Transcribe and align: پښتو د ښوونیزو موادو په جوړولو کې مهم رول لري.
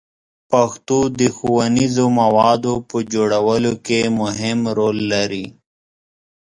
پښتو 0.51 0.99
د 1.19 1.21
ښوونیزو 1.35 2.05
موادو 2.19 2.73
په 2.89 2.97
جوړولو 3.13 3.73
کې 3.85 3.99
مهم 4.19 4.59
رول 4.77 4.97
لري. 5.13 5.45